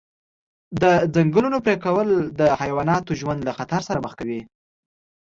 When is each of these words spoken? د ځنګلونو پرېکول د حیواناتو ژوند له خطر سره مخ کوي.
د 0.81 0.83
ځنګلونو 1.15 1.57
پرېکول 1.65 2.09
د 2.39 2.41
حیواناتو 2.61 3.11
ژوند 3.19 3.39
له 3.47 3.51
خطر 3.57 3.79
سره 3.87 4.01
مخ 4.05 4.13
کوي. 4.19 4.41